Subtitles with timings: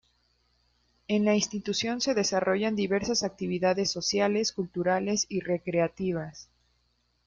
[1.07, 6.49] En la institución se desarrollan diversas actividades sociales, culturales y recreativas.